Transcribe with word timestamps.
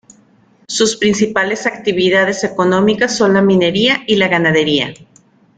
Sus 0.67 0.95
principales 0.97 1.67
actividades 1.67 2.43
económicas 2.43 3.15
son 3.15 3.35
la 3.35 3.41
minería 3.43 4.01
y 4.07 4.15
la 4.15 4.29
ganadería. 4.29 4.95